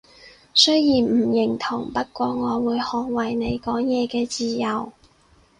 [0.55, 4.91] 雖然唔認同，不過我會捍衛你講嘢嘅自由